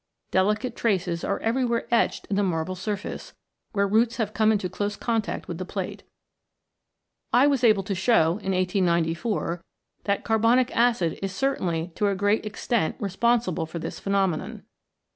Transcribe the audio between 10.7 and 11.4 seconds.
acid is